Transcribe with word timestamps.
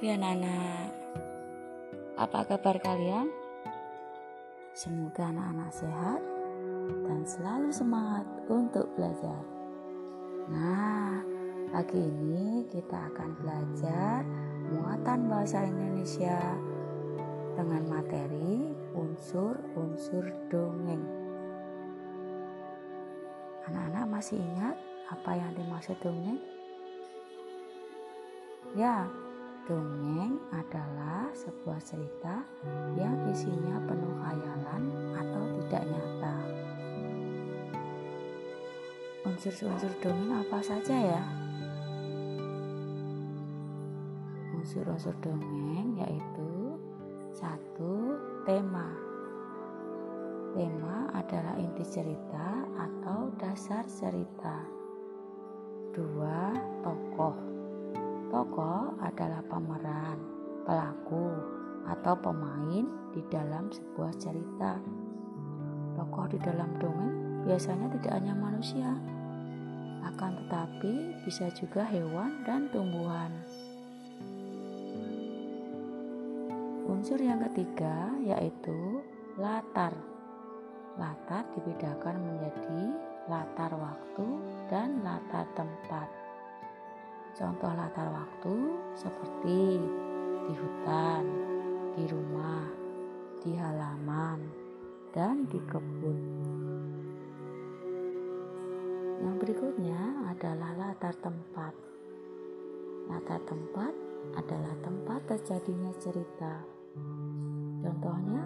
pagi 0.00 0.16
anak-anak. 0.16 0.88
Apa 2.16 2.48
kabar 2.48 2.80
kalian? 2.80 3.28
Semoga 4.72 5.28
anak-anak 5.28 5.68
sehat 5.76 6.20
dan 7.04 7.20
selalu 7.28 7.68
semangat 7.68 8.24
untuk 8.48 8.88
belajar. 8.96 9.44
Nah, 10.48 11.20
pagi 11.68 12.00
ini 12.00 12.64
kita 12.72 13.12
akan 13.12 13.44
belajar 13.44 14.24
muatan 14.72 15.28
bahasa 15.28 15.68
Indonesia 15.68 16.40
dengan 17.60 17.84
materi 17.84 18.72
unsur-unsur 18.96 20.32
dongeng. 20.48 21.04
Anak-anak 23.68 24.04
masih 24.08 24.40
ingat 24.40 24.80
apa 25.12 25.36
yang 25.36 25.52
dimaksud 25.60 26.00
dongeng? 26.00 26.40
Ya, 28.72 29.04
dongeng 29.70 30.34
adalah 30.50 31.30
sebuah 31.30 31.78
cerita 31.78 32.42
yang 32.98 33.14
isinya 33.30 33.78
penuh 33.86 34.18
khayalan 34.18 34.82
atau 35.14 35.42
tidak 35.46 35.82
nyata. 35.86 36.36
Unsur-unsur 39.30 39.94
dongeng 40.02 40.42
apa 40.42 40.58
saja 40.58 40.96
ya? 41.14 41.22
Unsur-unsur 44.58 45.14
dongeng 45.22 46.02
yaitu 46.02 46.74
satu 47.30 48.18
tema. 48.42 48.90
Tema 50.50 51.14
adalah 51.14 51.54
inti 51.62 51.86
cerita 51.86 52.66
atau 52.74 53.30
dasar 53.38 53.86
cerita. 53.86 54.66
Dua, 55.94 56.58
tokoh 56.82 57.59
Tokoh 58.30 58.94
adalah 59.02 59.42
pemeran, 59.50 60.18
pelaku, 60.62 61.34
atau 61.82 62.14
pemain 62.14 62.86
di 63.10 63.22
dalam 63.26 63.66
sebuah 63.74 64.14
cerita. 64.22 64.78
Tokoh 65.98 66.30
di 66.30 66.38
dalam 66.38 66.78
dongeng 66.78 67.42
biasanya 67.42 67.90
tidak 67.98 68.22
hanya 68.22 68.34
manusia, 68.38 68.94
akan 70.06 70.46
tetapi 70.46 71.26
bisa 71.26 71.50
juga 71.58 71.82
hewan 71.90 72.46
dan 72.46 72.70
tumbuhan. 72.70 73.34
Unsur 76.86 77.18
yang 77.18 77.42
ketiga 77.50 78.14
yaitu 78.22 79.02
latar. 79.42 79.90
Latar 80.94 81.50
dibedakan 81.58 82.22
menjadi 82.22 82.94
latar 83.26 83.74
waktu 83.74 84.26
dan 84.70 85.02
latar 85.02 85.50
tempat. 85.58 86.19
Contoh 87.40 87.72
latar 87.72 88.04
waktu 88.12 88.52
seperti 88.92 89.80
di 90.44 90.54
hutan, 90.60 91.24
di 91.96 92.04
rumah, 92.04 92.68
di 93.40 93.56
halaman, 93.56 94.44
dan 95.08 95.48
di 95.48 95.56
kebun. 95.64 96.20
Yang 99.24 99.36
berikutnya 99.40 100.28
adalah 100.36 100.76
latar 100.76 101.16
tempat. 101.24 101.72
Latar 103.08 103.40
tempat 103.48 103.94
adalah 104.36 104.76
tempat 104.84 105.20
terjadinya 105.32 105.96
cerita. 105.96 106.60
Contohnya 107.80 108.44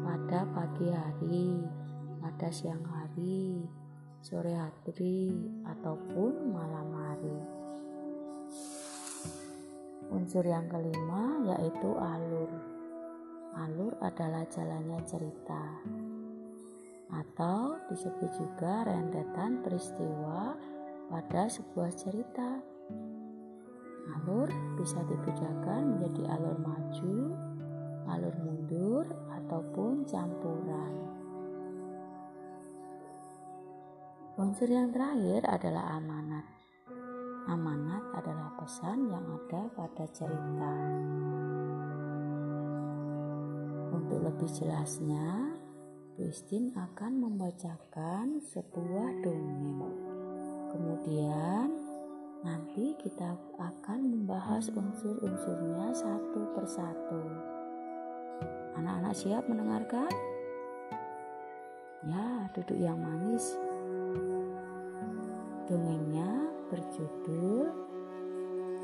pada 0.00 0.48
pagi 0.56 0.88
hari, 0.88 1.60
pada 2.24 2.48
siang 2.48 2.80
hari, 2.80 3.60
sore 4.24 4.56
hari, 4.56 5.36
ataupun 5.68 6.48
malam 6.48 6.88
hari. 6.96 7.55
Unsur 10.10 10.46
yang 10.46 10.70
kelima 10.70 11.42
yaitu 11.54 11.90
alur. 11.96 12.50
Alur 13.56 13.92
adalah 14.04 14.44
jalannya 14.52 15.00
cerita 15.08 15.64
atau 17.12 17.78
disebut 17.86 18.30
juga 18.34 18.82
rentetan 18.82 19.62
peristiwa 19.62 20.58
pada 21.06 21.46
sebuah 21.46 21.90
cerita. 21.94 22.58
Alur 24.06 24.50
bisa 24.78 25.02
dibedakan 25.06 25.98
menjadi 25.98 26.34
alur 26.34 26.58
maju, 26.62 27.18
alur 28.10 28.34
mundur, 28.42 29.04
ataupun 29.46 30.02
campuran. 30.06 30.94
Unsur 34.36 34.68
yang 34.68 34.90
terakhir 34.90 35.46
adalah 35.46 35.96
amanat. 35.96 36.55
Amanat 37.46 38.02
adalah 38.10 38.50
pesan 38.58 39.06
yang 39.06 39.22
ada 39.22 39.70
pada 39.78 40.02
cerita. 40.10 40.74
Untuk 43.94 44.18
lebih 44.18 44.50
jelasnya, 44.50 45.54
Christine 46.18 46.74
akan 46.74 47.22
membacakan 47.22 48.42
sebuah 48.50 49.22
dongeng. 49.22 49.78
Kemudian, 50.74 51.70
nanti 52.42 52.98
kita 52.98 53.38
akan 53.62 54.00
membahas 54.02 54.66
unsur-unsurnya 54.74 55.94
satu 55.94 56.50
persatu. 56.50 57.22
Anak-anak 58.74 59.14
siap 59.14 59.46
mendengarkan? 59.46 60.10
Ya, 62.10 62.50
duduk 62.58 62.74
yang 62.74 62.98
manis. 62.98 63.54
Dongengnya 65.70 66.55
berjudul 66.70 67.70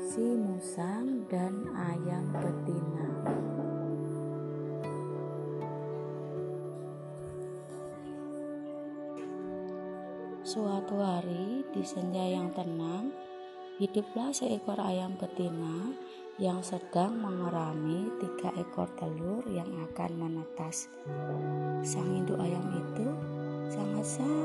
Si 0.03 0.23
Musang 0.23 1.27
dan 1.31 1.71
Ayam 1.75 2.27
Betina. 2.35 3.09
Suatu 10.43 10.99
hari 10.99 11.63
di 11.71 11.81
senja 11.87 12.19
yang 12.19 12.51
tenang, 12.51 13.15
hiduplah 13.79 14.35
seekor 14.35 14.77
ayam 14.77 15.15
betina 15.15 15.95
yang 16.35 16.59
sedang 16.59 17.15
mengerami 17.15 18.11
tiga 18.19 18.51
ekor 18.59 18.91
telur 18.99 19.41
yang 19.47 19.71
akan 19.87 20.11
menetas. 20.19 20.91
Sang 21.81 22.11
induk 22.11 22.37
ayam 22.43 22.69
itu 22.75 23.07
sangat 23.71 24.05
sayang 24.19 24.42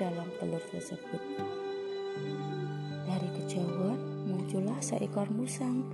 dalam 0.00 0.24
telur 0.40 0.64
tersebut. 0.72 1.20
Dari 3.04 3.28
kejauhan 3.36 4.00
muncullah 4.24 4.80
seekor 4.80 5.28
musang 5.28 5.84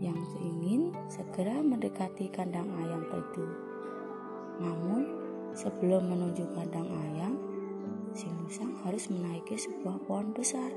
yang 0.00 0.16
ingin 0.40 0.96
segera 1.12 1.60
mendekati 1.60 2.32
kandang 2.32 2.72
ayam 2.80 3.04
itu. 3.04 3.44
Namun, 4.64 5.02
sebelum 5.52 6.08
menuju 6.08 6.48
kandang 6.56 6.88
ayam, 6.88 7.36
si 8.16 8.32
musang 8.32 8.80
harus 8.80 9.12
menaiki 9.12 9.60
sebuah 9.60 10.00
pohon 10.08 10.32
besar. 10.32 10.72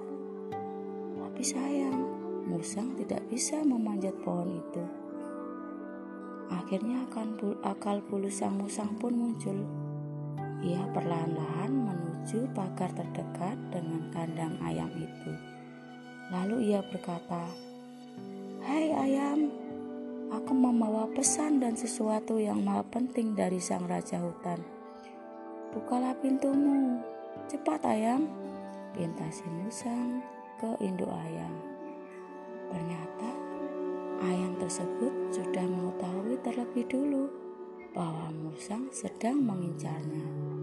Tapi 1.16 1.44
sayang, 1.48 2.04
musang 2.52 3.00
tidak 3.00 3.24
bisa 3.32 3.64
memanjat 3.64 4.14
pohon 4.28 4.60
itu. 4.60 4.84
Akhirnya 6.52 7.08
akal 7.64 8.04
bulu 8.12 8.28
sang 8.28 8.60
musang 8.60 8.92
pun 9.00 9.16
muncul. 9.16 9.56
Ia 10.68 10.84
perlahan-lahan 10.92 11.87
menuju 12.28 12.52
pagar 12.52 12.92
terdekat 12.92 13.56
dengan 13.72 14.04
kandang 14.12 14.60
ayam 14.60 14.92
itu. 15.00 15.32
Lalu 16.28 16.76
ia 16.76 16.84
berkata, 16.84 17.48
"Hai 18.68 18.92
ayam, 18.92 19.48
aku 20.28 20.52
membawa 20.52 21.08
pesan 21.16 21.64
dan 21.64 21.80
sesuatu 21.80 22.36
yang 22.36 22.60
maha 22.68 22.84
penting 22.92 23.32
dari 23.32 23.64
sang 23.64 23.88
raja 23.88 24.20
hutan. 24.20 24.60
Bukalah 25.72 26.20
pintumu, 26.20 27.00
cepat 27.48 27.88
ayam." 27.88 28.28
Pinta 28.92 29.24
si 29.32 29.48
musang 29.48 30.20
ke 30.60 30.68
induk 30.84 31.08
ayam. 31.08 31.56
Ternyata 32.76 33.32
ayam 34.20 34.52
tersebut 34.60 35.32
sudah 35.32 35.64
mengetahui 35.64 36.36
terlebih 36.44 36.92
dulu 36.92 37.32
bahwa 37.96 38.28
musang 38.36 38.92
sedang 38.92 39.40
mengincarnya. 39.40 40.57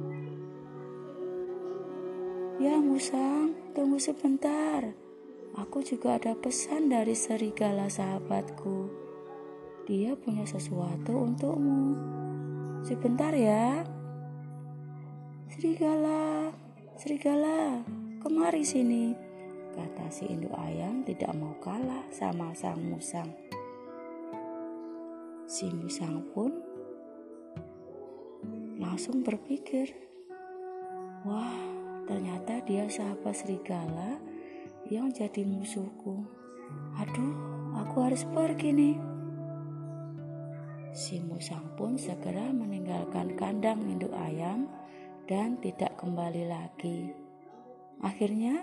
Ya 2.64 2.80
Musang, 2.80 3.52
tunggu 3.76 4.00
sebentar. 4.00 4.80
Aku 5.52 5.84
juga 5.84 6.16
ada 6.16 6.32
pesan 6.32 6.88
dari 6.88 7.12
serigala 7.12 7.92
sahabatku. 7.92 8.88
Dia 9.84 10.16
punya 10.16 10.48
sesuatu 10.48 11.28
untukmu. 11.28 11.92
Sebentar 12.80 13.36
ya. 13.36 13.84
Serigala, 15.52 16.56
serigala, 16.96 17.84
kemari 18.24 18.64
sini. 18.64 19.12
Kata 19.76 20.08
si 20.08 20.24
induk 20.32 20.56
ayam 20.56 21.04
tidak 21.04 21.36
mau 21.36 21.52
kalah 21.60 22.08
sama 22.16 22.56
sang 22.56 22.80
musang. 22.80 23.28
Si 25.44 25.68
musang 25.68 26.32
pun 26.32 26.48
langsung 28.80 29.20
berpikir, 29.20 29.92
wah 31.28 31.73
Ternyata 32.04 32.60
dia 32.68 32.84
sahabat 32.88 33.32
serigala 33.32 34.20
yang 34.92 35.08
jadi 35.08 35.44
musuhku. 35.48 36.24
Aduh, 37.00 37.34
aku 37.80 37.96
harus 38.04 38.22
pergi 38.28 38.70
nih. 38.70 38.96
Si 40.94 41.18
musang 41.18 41.74
pun 41.74 41.98
segera 41.98 42.54
meninggalkan 42.54 43.34
kandang 43.34 43.82
induk 43.88 44.14
ayam 44.14 44.70
dan 45.26 45.58
tidak 45.58 45.98
kembali 45.98 46.46
lagi. 46.46 47.10
Akhirnya, 48.04 48.62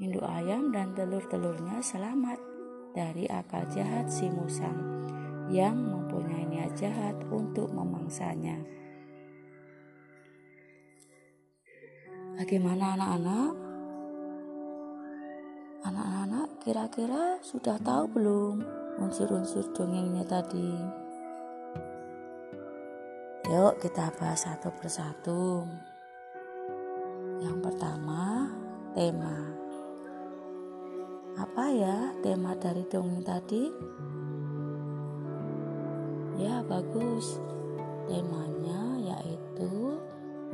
induk 0.00 0.24
ayam 0.24 0.72
dan 0.74 0.96
telur-telurnya 0.96 1.78
selamat 1.84 2.40
dari 2.96 3.28
akal 3.30 3.62
jahat 3.70 4.10
si 4.10 4.26
musang 4.32 5.06
yang 5.52 5.78
mempunyai 5.78 6.46
niat 6.46 6.74
jahat 6.74 7.14
untuk 7.30 7.70
memangsanya. 7.70 8.58
Bagaimana 12.40 12.96
anak-anak? 12.96 13.52
Anak-anak 15.84 16.48
kira-kira 16.64 17.36
sudah 17.44 17.76
tahu 17.84 18.16
belum 18.16 18.64
unsur-unsur 18.96 19.68
dongengnya 19.76 20.24
tadi? 20.24 20.72
Yuk 23.44 23.76
kita 23.84 24.08
bahas 24.16 24.48
satu 24.48 24.72
persatu. 24.72 25.68
Yang 27.44 27.60
pertama, 27.60 28.48
tema. 28.96 29.36
Apa 31.36 31.68
ya 31.68 32.08
tema 32.24 32.56
dari 32.56 32.88
dongeng 32.88 33.20
tadi? 33.20 33.68
Ya, 36.40 36.64
bagus. 36.64 37.36
Temanya 38.08 38.96
yaitu 39.12 40.00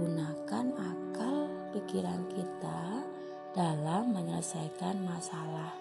gunakan 0.02 0.66
akal 0.74 1.45
pikiran 1.76 2.24
kita 2.32 3.04
dalam 3.52 4.16
menyelesaikan 4.16 4.96
masalah. 5.04 5.76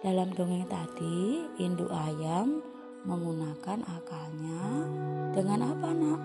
Dalam 0.00 0.32
dongeng 0.32 0.64
tadi, 0.64 1.44
induk 1.60 1.92
ayam 1.92 2.64
menggunakan 3.04 3.84
akalnya 3.84 4.88
dengan 5.36 5.68
apa, 5.68 5.88
Nak? 5.92 6.20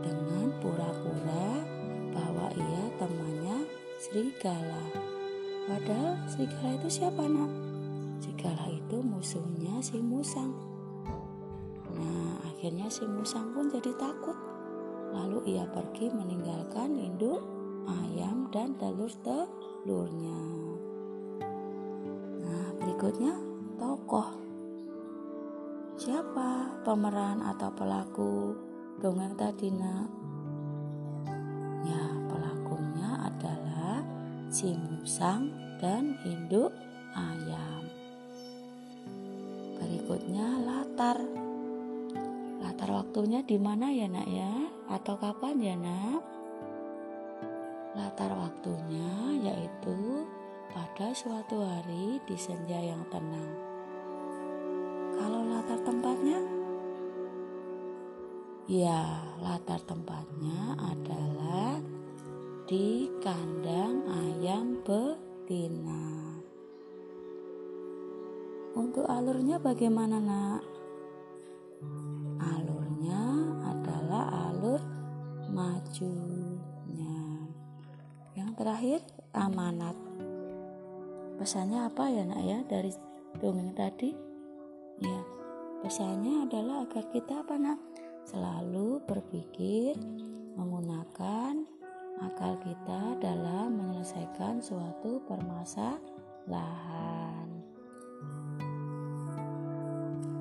Dengan 0.00 0.48
pura-pura 0.64 1.60
bahwa 2.16 2.48
ia 2.56 2.84
temannya 2.96 3.68
serigala. 4.00 4.84
Padahal 5.68 6.16
serigala 6.24 6.80
itu 6.80 6.88
siapa, 6.88 7.20
Nak? 7.20 7.52
Serigala 8.24 8.64
itu 8.72 8.96
musuhnya 9.04 9.76
si 9.84 10.00
musang. 10.00 10.56
Nah, 11.92 12.40
akhirnya 12.48 12.88
si 12.88 13.04
musang 13.04 13.52
pun 13.52 13.68
jadi 13.68 13.92
takut 14.00 14.55
Lalu 15.16 15.56
ia 15.56 15.64
pergi 15.64 16.12
meninggalkan 16.12 16.92
induk 17.00 17.40
ayam 17.88 18.52
dan 18.52 18.76
telur-telurnya. 18.76 20.40
Nah, 22.44 22.66
berikutnya 22.76 23.32
tokoh. 23.80 24.28
Siapa 25.96 26.84
pemeran 26.84 27.40
atau 27.40 27.72
pelaku 27.72 28.52
dongeng 29.00 29.32
tadi, 29.40 29.72
Nak? 29.72 30.08
Ya, 31.88 32.04
pelakunya 32.28 33.10
adalah 33.24 34.04
si 34.52 34.76
musang 34.76 35.48
dan 35.80 36.20
induk 36.28 36.76
ayam. 37.16 37.88
Berikutnya 39.80 40.60
latar 40.60 41.16
Latar 42.76 42.90
waktunya 42.92 43.40
di 43.46 43.56
mana 43.60 43.92
ya 43.92 44.10
nak 44.10 44.28
ya? 44.28 44.52
Atau 44.86 45.18
kapan 45.18 45.56
ya 45.58 45.74
nak? 45.74 46.22
Latar 47.98 48.30
waktunya 48.36 49.40
yaitu 49.42 50.22
pada 50.70 51.10
suatu 51.16 51.64
hari 51.64 52.22
di 52.28 52.36
senja 52.38 52.76
yang 52.76 53.02
tenang. 53.10 53.50
Kalau 55.16 55.42
latar 55.48 55.80
tempatnya? 55.82 56.38
Ya, 58.66 59.22
latar 59.40 59.78
tempatnya 59.86 60.74
adalah 60.76 61.78
di 62.66 63.06
kandang 63.22 64.02
ayam 64.10 64.82
betina. 64.82 66.34
Untuk 68.76 69.08
alurnya 69.08 69.56
bagaimana, 69.56 70.20
Nak? 70.20 70.75
Majunya. 76.26 77.46
Yang 78.34 78.50
terakhir 78.58 79.00
amanat. 79.32 79.96
Pesannya 81.36 81.86
apa 81.86 82.08
ya 82.08 82.24
nak 82.24 82.42
ya 82.42 82.58
dari 82.64 82.90
dongeng 83.38 83.76
tadi? 83.76 84.16
Ya, 85.04 85.20
pesannya 85.84 86.48
adalah 86.48 86.88
agar 86.88 87.04
kita 87.12 87.44
apa 87.44 87.60
nak? 87.60 87.76
Selalu 88.24 89.04
berpikir 89.04 90.00
menggunakan 90.56 91.68
akal 92.24 92.56
kita 92.64 93.20
dalam 93.20 93.76
menyelesaikan 93.76 94.64
suatu 94.64 95.20
permasalahan. 95.28 97.46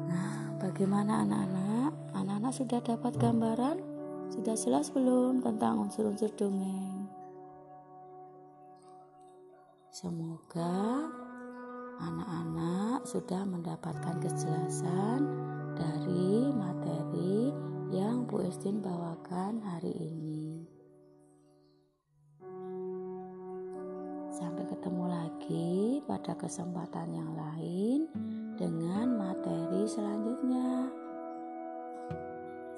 Nah, 0.07 0.55
bagaimana 0.63 1.27
anak-anak? 1.27 1.91
Anak-anak 2.15 2.55
sudah 2.55 2.79
dapat 2.79 3.19
gambaran 3.19 3.94
sudah 4.33 4.55
jelas 4.57 4.89
belum 4.89 5.41
tentang 5.45 5.85
unsur-unsur 5.85 6.31
dongeng? 6.33 7.05
Semoga 9.95 11.07
anak-anak 12.03 13.07
sudah 13.07 13.47
mendapatkan 13.47 14.19
kejelasan 14.19 15.23
dari 15.75 16.51
materi 16.51 17.55
yang 17.95 18.27
Bu 18.27 18.43
Estin 18.43 18.83
bawakan 18.83 19.63
hari 19.63 19.95
ini. 19.95 20.67
Sampai 24.35 24.67
ketemu 24.67 25.05
lagi 25.07 26.03
pada 26.03 26.35
kesempatan 26.35 27.15
yang 27.15 27.31
lain 27.31 27.99
dengan 28.59 29.15
materi 29.15 29.87
selanjutnya. 29.87 31.04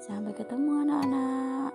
Sampai 0.08 0.32
ketemu 0.32 0.88
anak-anak. 0.88 1.72